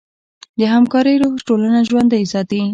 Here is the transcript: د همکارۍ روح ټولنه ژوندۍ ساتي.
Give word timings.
د 0.59 0.61
همکارۍ 0.73 1.15
روح 1.21 1.33
ټولنه 1.47 1.79
ژوندۍ 1.89 2.23
ساتي. 2.33 2.61